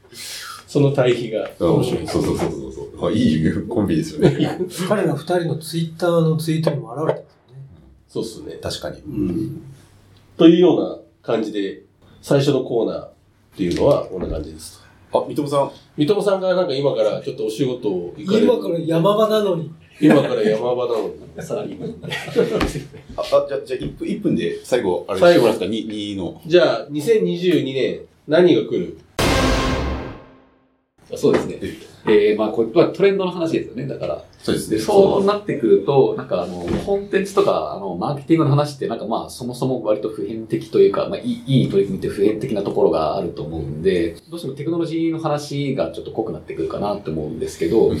[0.66, 2.06] その対比が面白い。
[2.08, 3.12] そうそうそうそうそう。
[3.12, 4.58] いいコンビですよね。
[4.88, 7.62] 彼ら二人のツイッターのツイートにも現れてますよね。
[8.08, 8.58] そうっすね。
[8.60, 9.00] 確かに。
[9.00, 9.62] うん。
[10.36, 11.82] というような感じで、
[12.22, 13.08] 最初のコーナー
[13.54, 14.82] っていうのはこんな感じです。
[15.12, 15.70] あ、三友さん。
[15.96, 18.46] 三友さんがなんか今からちょっとお仕事を行かれる。
[18.46, 19.70] 今から山場なのに。
[20.00, 21.14] 今から山場なのに。
[21.40, 21.78] さらに。
[23.16, 26.42] あ、あじゃあ、じゃあ1分、一分で最後、あれ最後ですか ?2、2の。
[26.44, 28.98] じゃあ、2022年、何が来る？
[31.14, 31.60] そうですね。
[32.06, 33.86] えー、まあ、これはトレンドの話ですよね。
[33.86, 34.16] だから。
[34.16, 34.78] で、そうですね。
[34.78, 47.92] そうなってくると、なんかあの、コンテンツとか、あの、マーケティングの話って、なんかまあ、そもそも割と普遍的というか、まあ、いいいい取り組みって普遍的なところがあると思うんで、どうしてもテクノロジーの話がちょっと濃くなってくるかなと思うんですけど、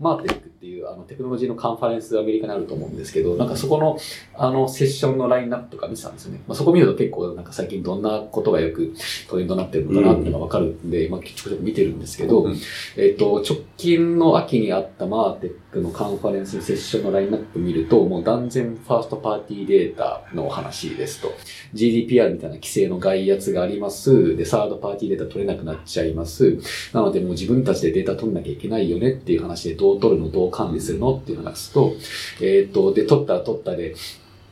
[0.00, 3.98] マーテックっていうあのテクノロジーのカンファレンスアメリカにあると思うんですけど、なんかそこの
[4.34, 6.40] あのセッションのラインナップとか見てたんですよね。
[6.48, 8.94] まあ、そこ見ると結構なんか最近どんなことがよく
[9.28, 12.56] トレンドになってるのかなっていうのがわかるんで、まあ、ちょくちょく見てるんですけど、うん
[12.96, 21.34] えっ、と、直近の秋にあったマーテックのカンファレンスのセッションのラインナップ見ると、もう断然ファーストパーティーデータの話ですと。
[21.74, 24.36] GDPR みたいな規制の外圧があります。
[24.36, 26.58] で、サードパーティーデータ取れなくなっちゃいます。
[26.92, 31.16] なのでもう自分たちでデータ取んなきゃいけないよねっていう話で、どう取るの、どう管理するの？
[31.16, 31.94] っていう話と、
[32.40, 33.94] えっ、と、で、取ったら取ったで、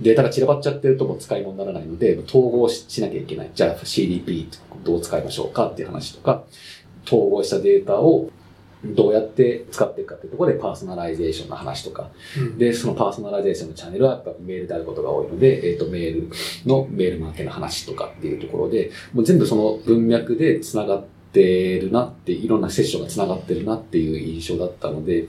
[0.00, 3.50] データが散らばっちゃってるともう使い物にならないので、統合ししなきゃいけない。
[3.54, 4.48] じゃあ CDP
[4.82, 6.42] どう使いましょうかっていう話とか、
[7.06, 8.30] 統合したデータを
[8.84, 12.58] どうやって使っていくかっていうところでパーソナライゼーションの話とか、うん。
[12.58, 16.30] で、そのパーソナライゼーションのチャンネルはやっぱメールであることが多いので、えっ、と、メール
[16.66, 25.26] のメールマーケの話とかっていうところで、もう全部その文脈で繋がってるなって、いろんなセッションが繋がってるなっていう印象だったので、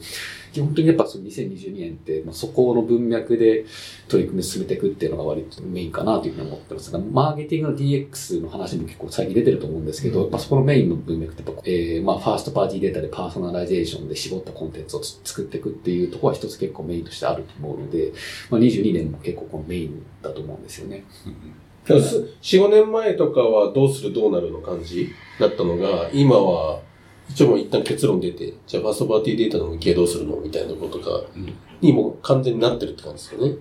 [0.61, 3.65] 本当にやっぱその2022年って、まあ、そこの文脈で
[4.07, 18.13] 取り組み進めていくっていうのが割とメインかなというふうに思ってますが、マーケティングの DX の話も結構最近出てると思うんですけど、やっぱそこのメインの文脈ってやっぱ、えー、まあ、ファーストパーティーデータでパーソナライゼーションで絞ったコンテンツをつ作っていくっていうところは一つ結構メインとしてあると思うので、
[18.49, 21.03] まあ、22年も結構このメインだと思うんですよね。
[21.25, 26.81] でもす4、5年前とかはどうするどうなるの感じだったのが、今は、
[27.29, 31.21] 一応もう一旦結論出て、じゃあファーストパーティーデータの向けどうするのみたいなことが、
[31.81, 33.55] にもう完全になってるって感じですよね。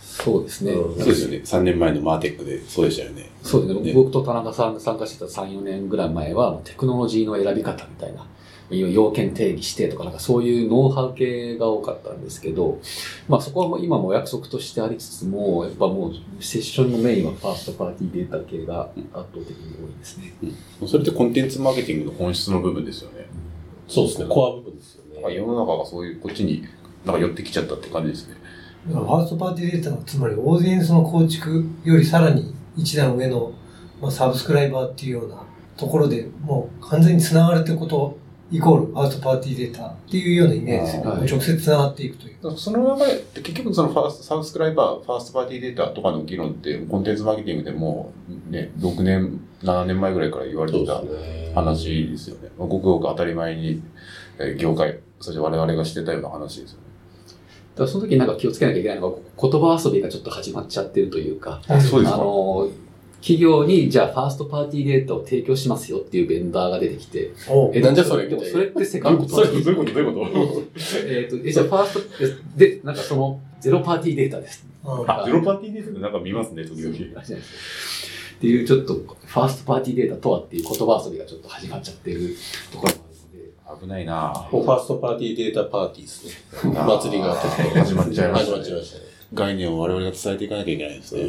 [0.00, 0.72] そうですね。
[0.72, 1.36] うんそうですよね。
[1.38, 3.30] 3年前のマーテックでそうでしたよね。
[3.42, 3.80] そうですね。
[3.80, 8.24] ね僕と田中さんが参加してた3、4年ぐらい前は、テクノロジーの選び方みたいな、
[8.70, 12.80] 要件定義してとか、なんかそういうノウハウ系が多かったんですけど、
[13.28, 20.34] まあそこはもう今もお約束としてありつつも、やっぱもうセッションのメインはファーストパーティーデータ系が圧倒的に多いですね。
[20.80, 23.26] うんそれってコンテンツマーケティングの本質の部分ですよね。
[23.86, 25.34] そうですね、コア部分ですよね。
[25.34, 26.64] 世の中がそういう、こっちに
[27.04, 28.36] なんか寄ってきちゃったって感じですね。
[28.86, 33.52] ファーストパーティーデータはつまりオーディエンスの構築よりさらに一段上の、
[34.00, 35.42] まあ、サブスクライバーっていうような
[35.76, 38.18] ところでもう完全に繋がるってこと
[38.56, 41.10] イコールファーストパーティーデータっていうようなイメージですよね。
[41.10, 42.56] はい直接繋がっていくという。
[42.56, 48.12] その流れって結局そのファーストサブスクライバー、ファーストパーティーデータとかの議論ってコンテンツマーケティングでも
[48.50, 51.02] ね、6年、7年前ぐらいから言われてた。
[51.54, 52.50] 話ですよね。
[52.58, 53.80] まあごくごく当たり前に
[54.38, 56.84] えー業界、そして我々がしてたような話ですよね。
[57.74, 62.68] だからその時なんか気をつけなきゃいけないのが、言葉遊びがちょっと始まっちゃってるというか、あそうですかの、
[63.24, 68.28] 企業にじゃあファーストパーティーデータを提供しますよっていうベンダーが出てきて、おえなんじゃそれ？
[68.28, 69.92] でもそれってセカンドパーティーどういうこと？
[69.94, 70.62] どういうこと？
[71.08, 74.66] えっと、えじゃあファースト、で、でなんかその、ゼロパーティーデータです。
[74.84, 76.94] うんあ、ゼロパーティーデータってなんか見ますね、時々。
[76.94, 76.96] っ
[78.40, 82.36] ていう、ちょっと、ファーストパーティーデータとはっていう言葉遊びがちょっと始まっちゃってる
[82.72, 83.08] ところもあ
[83.72, 86.32] るので、危ないなファーストパーティーデータパーティーですね。
[86.74, 88.58] ぁ祭りが始まっちゃいましたね。
[88.58, 89.04] 始まっちゃいましたね。
[89.32, 91.24] 概念を我々が伝えていかなきゃいけないですね。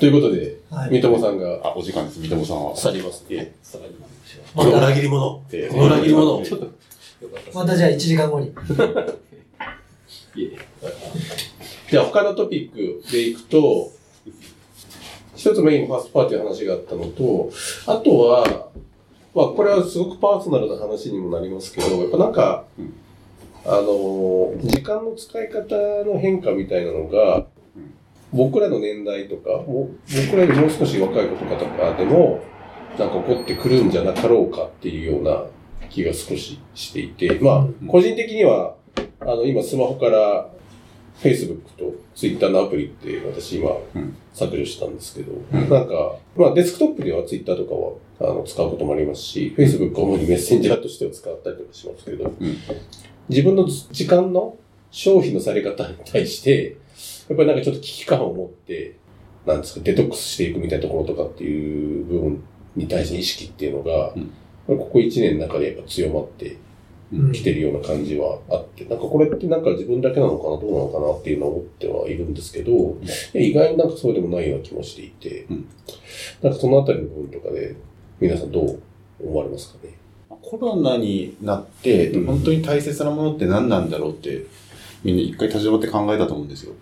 [0.00, 2.74] ということで、はい三友さんがあ、お時間です、三友さんは。
[2.74, 3.54] 去りますね。
[3.62, 4.56] さらになんでしょう。
[4.56, 5.42] また裏切り者。
[5.52, 6.42] えー裏切り者。
[7.52, 8.46] またじゃあ1時間後に。
[8.48, 8.50] い
[10.44, 10.56] え
[11.90, 13.92] じゃあ他のトピックでいくと、
[15.36, 17.50] 一つメインファーストパーティーの話があったのと、
[17.86, 18.68] あとは、
[19.34, 22.94] まあこれはすごくパーソナルな話にもなりますけど、やっぱなんか、うん
[23.66, 27.44] あの、時間の使い方の変化みたいなのが、
[28.32, 32.42] 僕らの年代とか、僕らよりもう少し若い子とかとかでも、
[32.98, 35.44] なんか起こってくるんじゃなかろうかっていうような
[35.88, 38.74] 気が少ししていて、まあ、個人的には、
[39.20, 40.48] あの、今スマホから
[41.22, 44.16] Facebook と Twitter のアプリって私今うん。
[44.32, 45.68] 削除したんですけど、うん。
[45.68, 47.74] なんか、まあデスクトップでは Twitter とか
[48.24, 52.56] はあの使うこともありますし、Facebook は主にメッセンジャーとしては使ったりとかしますけど、うん。
[53.28, 54.56] 自分の時間の
[54.90, 56.76] 消費のされ方に対して、
[57.30, 58.96] やっぱりなんかちょっと危機感を持って、
[59.46, 62.42] なんですか、デトックスしていくみたいなところとかっていう部分
[62.76, 64.32] に対しての意識っていうのが、うん。
[64.66, 66.56] ここ1年の中でやっぱ強まって
[67.12, 67.32] うん。
[67.32, 75.68] きてるような感じはあって、なんかこれってなんか自分だけなのかな、どうなのかなっていうのを思ってはいるんですけど、いや意外になんかそうでもないような気もしていて、うん。
[76.42, 77.76] なんかそのあたりの部分とかで、
[78.20, 78.82] 皆さんどう
[79.22, 79.94] 思われますかね？
[80.42, 82.26] コロナになって、うん。
[82.26, 84.46] 本当に大切なものって何なんだろうって、
[85.02, 86.74] みんな一回立ち止まって考えたと思うんですよ。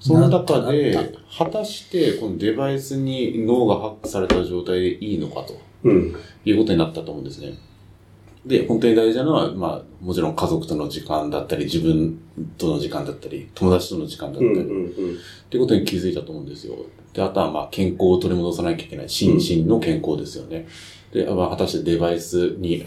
[0.00, 6.16] その中で、果たしてこのデバイスに脳がハックされた状態でいいのかとうん。
[6.44, 7.54] いうことになったと思うんですね。
[8.46, 12.18] で、本当に大事なのは、まあ、もちろん家族との時間だったり、自分
[12.56, 14.50] との時間だったり、友達との時間だったり。
[14.52, 14.54] っ
[15.50, 16.76] ていうことに気づいたと思うんですよ。
[17.12, 19.08] で、あとはまあ健康を取り戻さなきゃいけない。
[19.08, 20.66] 心身の健康ですよね。
[21.12, 22.84] で、まあ、果たしてデバイスに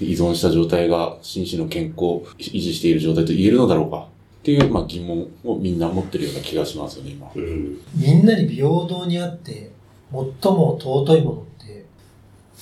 [0.00, 4.08] 依存した状態が心身の健康を維持している状態と言えるのだろうか
[4.40, 7.30] っていう、まあ、疑問をみんな持ってるような気がしますよね、今。
[7.34, 7.78] うん。
[7.94, 9.70] みんなに平等にあって、
[10.10, 11.84] 最も尊いものって、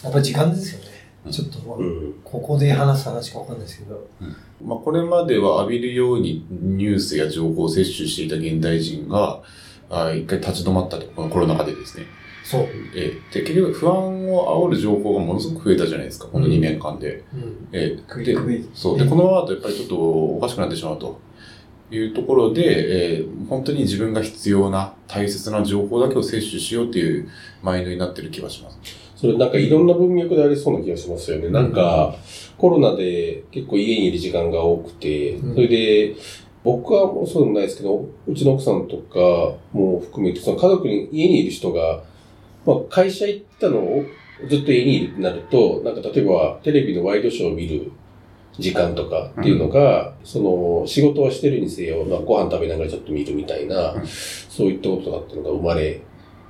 [0.03, 0.87] やっぱ時間ですよね。
[0.87, 2.14] うんちょっと、まあうん。
[2.25, 4.09] ここで話す話かわかんないですけど。
[4.64, 9.43] まあ、これまでは浴びるようにニュースや情報を摂取していた現代人が、
[9.91, 12.07] あ一回立ち止まったと、このコロナ禍でですね。
[12.45, 12.62] そう。
[12.97, 17.25] えーで、結局不安を煽る情報がものすごく増えたじゃないですか、この2年間で。
[17.35, 17.69] うん。
[17.73, 18.99] えーでそう。
[18.99, 21.21] で、このままだとやっぱりちょっとおかしくなってしまうと
[21.90, 27.31] いうところで、えー本当に自分が必要な大切な情報だけを摂取しようっていう
[27.62, 28.79] マインドになってる気がします。
[29.16, 31.48] それなんかいろんな文脈でありそうな気がしますよね。
[31.48, 32.14] なんか、
[32.59, 36.14] コロナで結構家にいる時間が多くて、うんそれで、
[36.62, 42.03] 僕はもうそうでもないですけど、うちの奥さんとかも含めて、その家族に、家にいる人が、
[42.66, 44.05] まあ会社行ったのを
[44.48, 47.90] ずっと家にいるってなると、なんか例えばテレビのワイドショーを見る
[48.59, 54.07] 時間とかっていうのが、その仕事はしてるにせよ、まあ、ご飯食べながらちょっと見るみたいな、うん。
[54.07, 56.01] そういったことだったのが生まれ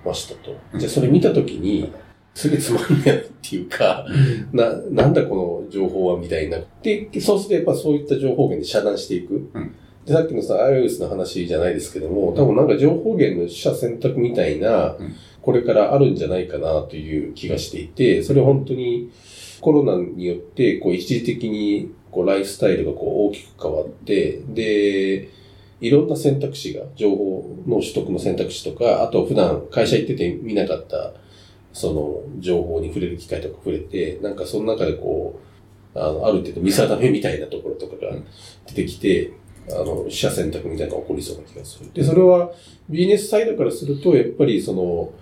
[0.04, 0.56] ましたと。
[0.72, 0.80] うん。
[0.80, 1.92] じゃあそれ見たときに、
[2.34, 4.06] すげえつまんなっていうか、
[4.52, 6.58] な、なんだこの情報はみたいにな。
[6.58, 9.50] って、そうするとやっぱそういった情報源で遮断していく。
[9.52, 9.74] うん。
[10.06, 15.14] で、さっきのさ、iOS の話じゃないですけども、多分なんか情報源の取捨選択みたいなうん、
[15.48, 19.10] これからあるんじゃないかなという気がしていて、それ本当に
[19.62, 25.30] コロナによって、こう一時的にこうライフスタイルがこう大きく変わって、で、
[25.80, 31.14] いろんな選択肢が、情報の取得の選択肢とか、あと普段会社行ってて見なかった、
[31.72, 35.40] その情報に触れる機会とか触れて、なんかその中でこ
[35.94, 38.12] う、あの、ある程度見定めみたいなところとかが
[38.66, 39.32] 出てきて、
[39.70, 41.90] あの、取捨選択みたいなのが起こりそうな気がする。
[41.94, 42.52] で、それは
[42.90, 45.12] ビジネスサイドからすると、やっぱりその、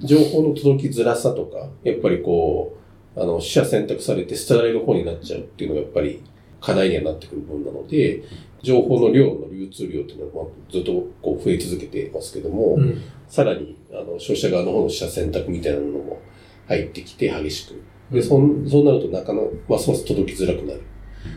[0.00, 2.76] 情報の届きづらさとか、やっぱりこ
[3.16, 6.22] う、あの、取捨選択されて捨てられる方になっちゃうっていうのがやっぱり
[6.60, 8.22] 課題にはなってくる分なので、
[8.62, 13.02] 情報の量の流通量っていうのはまあずっとこう増え続けてますけども、うん。
[13.28, 16.20] さらに、あの、消費者側の方の取捨選択みたいなのも
[16.66, 17.80] 入ってきて激しく。
[18.14, 20.82] で、そんそうなると中の、ますます届きづらくなる。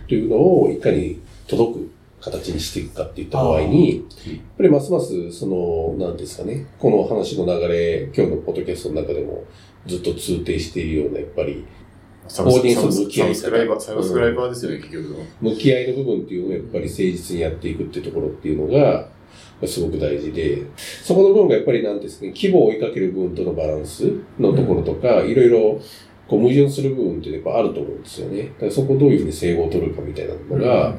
[0.08, 1.91] というのを、いかに届く
[2.23, 9.43] 形にしていくかっていった場合に、やっぱりますます、その、なんですかね、この話の流れ、今日のポッドキャストの中でも
[9.86, 11.65] ずっと通底しているような、やっぱり、
[12.29, 13.36] サブスオーディエンスの向き合い方。
[13.36, 15.15] サブスクライバー、サブスクライバーですよね、結局の。
[15.41, 19.09] 向き合いの部分っていうのをやっぱり誠実にやっていくっていうところっていうのが、
[19.67, 24.09] すごく大事で、そこの部分がやっぱりなんですね、規模を追いかける部分とのバランス
[24.39, 25.81] のところとか、いろいろ
[26.27, 28.43] こう矛盾する部分ってやっぱあると思うんですよね。
[28.43, 30.95] だからそこをどういうふうに整合を取るかみたいなのが、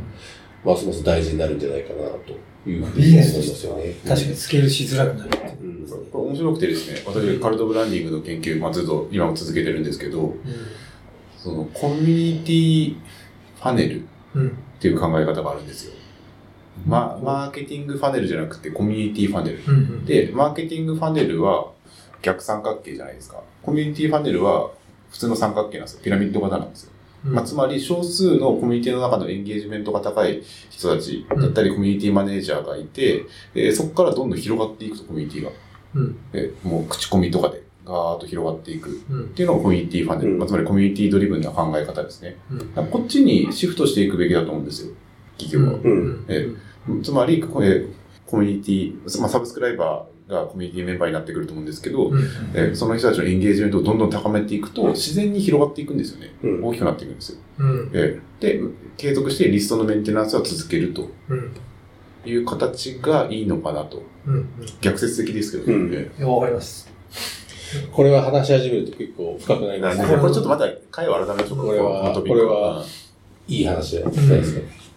[0.64, 2.32] ますます大事になるんじゃないかなと
[2.68, 3.94] いうふうに思いまビジネスとすよね。
[4.06, 10.34] 確かにスケールしづらくなるっていううんこれ面白くてですね、私、カルトブランディングの研究、まあ、ずっと今も続けてるんですけど、
[11.36, 12.96] そのコミュニティ
[13.56, 14.42] ファネルっうん。
[14.42, 14.58] うん。
[14.80, 15.92] ていう考え方があるんですよ。
[16.86, 19.62] ま、マーケティングファネルじゃなくてコミュニティファネル。
[19.66, 20.04] うんうん。
[20.04, 21.70] で、マーケティングファネルは
[22.22, 23.42] 逆三角形じゃないですか。
[23.62, 24.70] コミュニティファネルは
[25.10, 26.00] 普通の三角形なんですよ。
[26.02, 26.92] ピラミッド型なんですよ。
[27.24, 35.50] うん、まあ、つまり少数のコミュニティの中のエンゲージメントが高い人たちだったり、コミュニティマネージャーがいて、えーそこからどんどん広がっていくと、コミュニティが。
[35.94, 36.16] うん。
[36.32, 39.00] でもう口コミとかでガーッと広がっていく。
[39.10, 39.26] うんっ。
[39.28, 40.32] ていうのがコミュニティファネル。
[40.32, 42.36] うんまあ、つまりコミュニティドリブンな考え方ですね。
[42.50, 44.92] うんこっちにシフトしていくべきだと思うんですよ。
[45.38, 45.78] 企業は。
[45.82, 46.48] うんえ
[47.02, 47.86] つまり、これ、
[48.26, 52.20] コミュニティ、まあ、サブスクライバーがコミュニティメンバーになってくると思うんですけど、うん。
[52.54, 56.34] えーその人たちのエンゲージメントをどんどん高めていくと、自然に広がっていくんですよね。
[56.42, 57.38] うん大きくなっていくんですよ。
[57.58, 57.90] うん。
[57.92, 58.60] えーで、
[58.96, 61.50] 継続してリストのメンテナンスは続けるとうん。
[62.26, 64.02] いう形がいいのかなと。
[64.26, 64.48] うん。
[64.80, 65.78] 逆説的ですけどね。
[65.78, 66.88] うんえいや、わかります。
[67.92, 70.04] これは話し始めると結構深くなりますね。
[70.04, 71.64] ーこれちょっとまた回を改めましょうか。
[71.64, 72.84] これはこれはうん
[73.46, 74.54] いい話じゃないです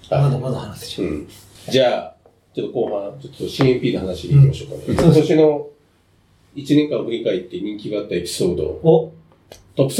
[0.09, 0.21] か。
[0.21, 1.07] まだまだ話せちゃう。
[1.09, 1.27] うん。
[1.69, 2.15] じゃあ、
[2.57, 4.95] ちょっと後半、ちょっと CMP の話に行きましょうかね。
[4.99, 5.69] 今年の
[6.55, 9.13] 1年間を振り返って人気があったエピソード、お
[9.75, 9.93] トップ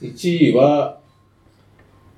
[0.00, 0.98] 3!1 位は、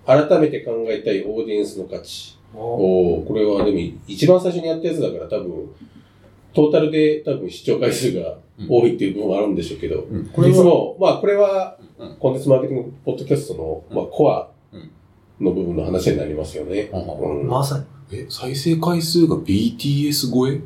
[0.07, 2.39] 改めて考えたいオーディエンスの価値。
[2.55, 5.69] おおーこれはでも一番最初にやったやつだから多分、
[6.55, 8.39] トータルで多分視聴回数が
[8.71, 14.56] 多いっていう部分はあるんでしょうけど、うんこれも、まあこれはうん、コンテンツマーケティングポッドキャストの、まあコア
[15.41, 16.91] の部分の話になりますよね。
[16.93, 17.85] うんうんまさに。
[18.19, 20.61] え、再生回数が BTS 超え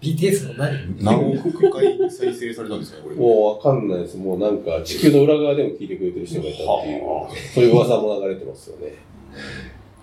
[0.00, 3.16] ？BTS の何何億回再生されたんですかこれ？
[3.16, 4.16] もうわかんないです。
[4.16, 8.94] もうなんか地球の裏側でも聞いてくれてる人がいたっていうは、そういう噂も流れてますよね。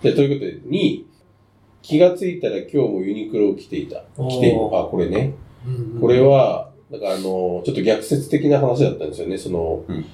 [0.02, 1.06] でということで、2位、
[1.82, 4.04] 気がついたら今日もユニクロを着ていた。
[4.28, 5.34] 着てあ、これね。
[5.66, 9.36] うんこれ、は、だからあの、ちょっと逆説的な話だったんですよね。
[9.38, 10.04] その、うん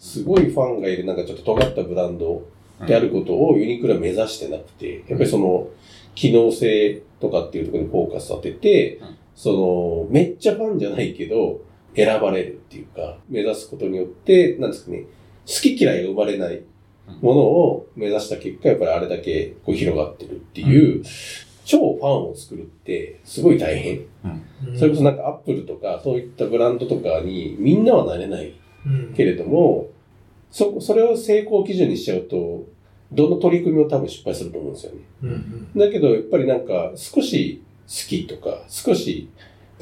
[0.00, 2.42] すごいファンがいる、なんかちょっと尖ったブランド
[2.86, 5.68] であることをユニクロは目指してなくて、やっぱりその、
[6.14, 9.16] 機能性とかっていうところにフォーカス当てて、うん。
[9.36, 11.60] その、めっちゃファンじゃないけど、
[11.94, 15.04] 選ばれるっていうか、目指すことによって、なんですかね、
[15.46, 16.62] 好き嫌いが生まれない
[17.20, 21.02] ものを目指した結果、やっぱりあれだけこう広がってるっていう、
[21.64, 24.00] 超ファンを作るってすごい大変。
[24.24, 24.78] うん。
[24.78, 28.54] それこそなんかアップルとかそういったブランドとかにみんなはなれない
[28.86, 29.14] うん。
[29.14, 29.89] けれども、
[30.50, 32.66] そ、それを成功基準にしちゃうと、
[33.12, 34.98] どの取り組みも多分失敗すると思うんですよね。
[35.22, 39.28] うんうんだけどやっぱりなんか少し好きとか少し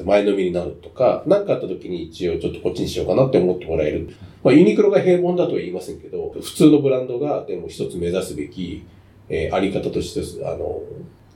[0.03, 4.09] 前のめりになるとか、何かあった時に一応ちょっとこっちにしようかなって思ってもらえる。
[4.43, 8.83] まあ、ユニクロが平凡だとは言いませんけど、普通のブランドがでも一つ目指すべき、
[9.27, 10.81] えーあり方として、あの、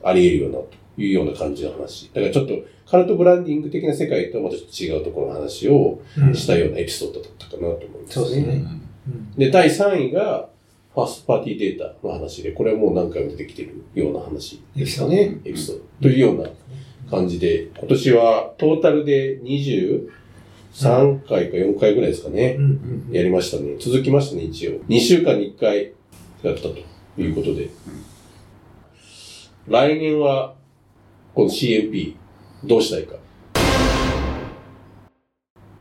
[0.02, 2.10] あり得るようなというような感じの話。
[2.14, 2.54] だからちょっと
[2.86, 8.14] カルトブランディング的な世界とはまたちょっと違うところの話をうんしたようなエピソードだったかなと思います。
[8.14, 8.64] そうですね。
[9.36, 10.48] で、第3位が、
[10.94, 15.40] ファーストパーティーデータの話で、これはもう何回も出てきてるような話ですかね。
[15.44, 15.82] エピソード。
[16.02, 16.48] というような
[17.10, 22.62] 感じで、今年はトータルで23回か4回ぐらいですかねう。
[22.62, 23.76] んやりましたね。
[23.80, 24.78] 続きましたね、一応。
[24.82, 25.92] 2週間に1回
[26.44, 26.76] やったと
[27.18, 27.70] いうことで。
[29.66, 30.54] 来年は、
[31.34, 32.14] この CMP、
[32.62, 33.16] どうしたいか。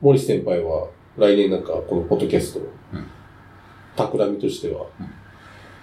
[0.01, 2.63] 森先輩は、来年なんか、このポッドキャスト、ん
[3.95, 4.85] 企みとしては、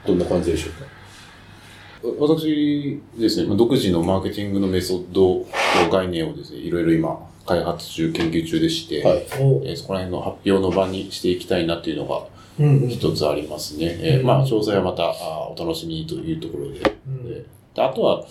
[0.07, 2.27] どんな感じでしょうか？
[2.27, 5.47] 私ですね、まあ独自のマーケティングのメソッド
[5.85, 9.17] の概念をですね、いろいろ今開発中、研究中でして、はい。
[9.39, 12.27] おえーそこら辺の発表の場にしていきたいなっていうのが
[12.59, 13.99] うんうん一つありますね。
[14.01, 15.17] えーうんまあ、詳細はまたあー
[15.53, 16.81] お楽しみにというところで。
[17.07, 17.45] うんで
[17.75, 18.25] であとは、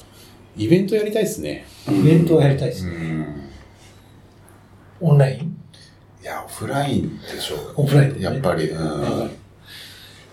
[0.57, 1.65] イベントやりたいですね。
[1.87, 2.91] イベントをやりたいですね。
[2.91, 3.49] ん。
[4.99, 5.57] オンライン？
[6.21, 7.73] いや、オフラインでしょう。
[7.77, 9.31] オフラインやっぱり、うん。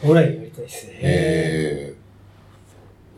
[0.02, 0.98] オンラインやりたいですね。
[1.02, 1.96] えー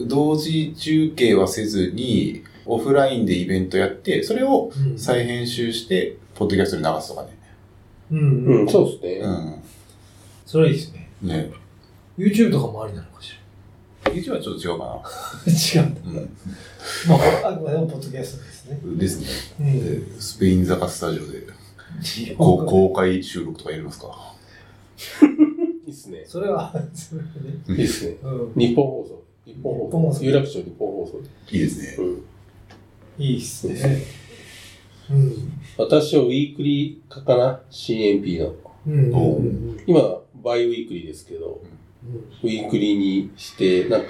[0.00, 7.38] 同時中継はせずに、オフラインでイベントやって、それをうん再編集して、ポッドキャストに流すとかね。
[8.12, 9.26] うんううんん、そうですね。
[9.26, 9.58] う
[10.46, 11.10] それいいですね。
[11.22, 11.26] ん。
[11.26, 11.50] ね
[12.16, 13.32] YouTube とかもありなのかし
[14.04, 15.02] YouTube はちょっと違うから。
[15.52, 16.20] 違うんだ。
[16.20, 16.28] な。
[17.08, 18.80] まあ、あくまでもポッドキャストですね。
[18.84, 18.98] うん。
[18.98, 19.26] ですね。
[19.60, 21.44] うんでスペイン坂スタジオで、
[22.36, 24.34] 公開収録とかやりますか
[25.88, 26.22] いいっすね。
[26.26, 26.70] それは。
[27.66, 28.16] いいっすね。
[28.22, 28.52] うん。
[28.54, 29.24] 日本放送。
[29.46, 29.86] 日本放送。
[29.86, 31.18] 日本放送有楽町日本放送。
[31.50, 32.06] いいですね。
[32.06, 33.24] うん。
[33.24, 34.02] いいっすね。
[35.10, 35.52] うん。
[35.78, 38.54] 私はウィークリー化かな ?CMP の。
[38.86, 39.14] うん。
[39.14, 39.80] おううん。
[39.86, 41.62] 今、バイウィークリーですけど、
[42.42, 44.08] ウィークリーにして、なんか、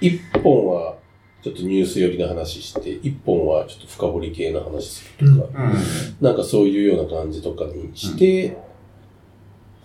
[0.00, 0.96] 一本は
[1.42, 5.74] ちょっとニュース寄りの話して、一本はちょっと深掘り系の話するとか、うん。
[6.22, 8.56] なんかそういうような感じとかにして、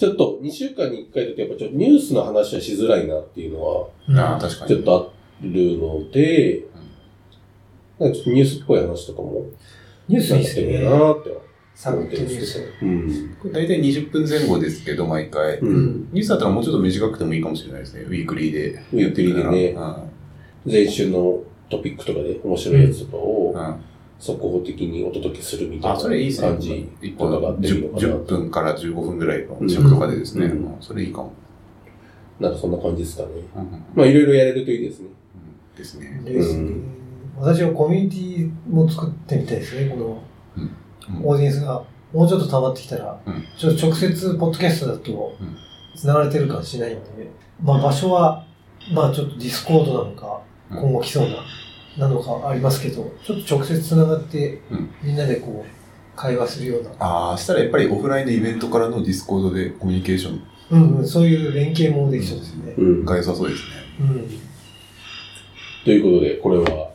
[0.02, 4.18] ちょっと2週間に1回だとやっぱちょっとニュースの話はしづらいなっていうのはうん。
[4.18, 4.70] ああ、確かに。
[4.70, 6.66] ちょっとあるので、
[8.00, 9.46] なんかちょっとニュースっぽい話とかも、
[10.08, 10.90] ニュースいいっすなってもいいね。
[10.90, 11.30] なって
[11.86, 12.66] 思ってるんですけ。
[12.66, 12.72] ど。
[12.82, 13.38] うん。
[13.40, 15.60] これ大体20分前後ですけど、毎回。
[15.60, 15.66] う。
[15.68, 16.10] うんん。
[16.14, 18.02] ニュースだったらもうちょっと短くてもいいかもしれないですね。
[18.02, 18.72] ウィークリーで。
[18.94, 19.80] ウィークリーでね
[20.66, 20.72] うん。
[20.72, 23.91] 前週のトピックとかで面白いやつとかをうん。
[24.22, 26.48] 速報的にお届けするみたいあ、それいいですね。
[26.48, 30.46] な感じ一っていいの 10, かな10分から15分ぐらいの尺とかでですね。
[30.46, 31.34] うんうんそれいいかも。
[32.40, 33.30] なんかそんな感じですかね。
[33.56, 35.08] うんうんまあいろいろやれるといいですね。
[35.36, 36.22] うんですね。
[36.24, 36.84] ですねうん。
[37.40, 39.90] 私はコミュニティも作ってみたいですね。
[39.90, 40.24] この
[40.58, 45.56] うんオーディエンスがもうちょっと溜まってきたら、うんちょっと直接ポッドキャストだとうん
[45.96, 48.46] 繋がれてるかしないんで、まあ場所は、
[48.94, 51.36] まあちょっとディスコードなのか、うん今後来そうな、
[51.98, 62.74] なのかありますけど、ちょっと直接繋がってうん、みんなでこう、会話するような、ああ、したらやっぱりオフラインのイベントからのディスコードでコミュニケーションうんうん、そういう連携もできそうですね。
[62.78, 63.06] うん。
[63.06, 63.70] が良さそうですね。
[64.00, 64.30] うん。
[65.84, 66.92] ということで、これは、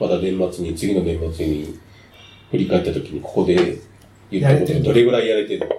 [0.00, 1.78] まだ年末に、次の年末に
[2.50, 3.78] 振り返った時にここで
[4.30, 5.74] 言ったことがどれぐらいやれてるのか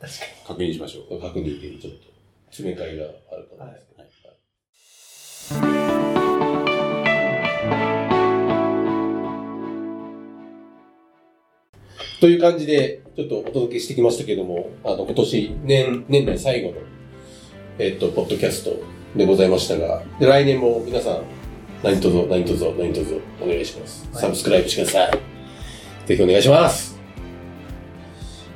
[0.00, 1.20] 確か確認しましょう。
[1.20, 1.98] 確認でちょっと
[2.50, 3.78] 詰め替えがあるかもで
[5.50, 5.66] すね。
[5.66, 5.95] はい
[12.20, 16.76] という感じで、ちょっとお届けしてきましたけども、あの、今年、年、年内最後の、
[17.78, 18.82] えっと、ポッドキャスト
[19.16, 21.22] でございましたが、で、来年も皆さん、
[21.82, 24.08] 何卒、何卒、何卒、お願いします。
[24.12, 25.18] はいサブスクライブしてください。
[26.06, 26.98] ぜひお願いします。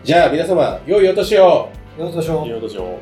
[0.05, 2.07] じゃあ、皆様、良いお年をに。
[2.07, 2.47] ようこそ。
[2.47, 2.99] いいお年を。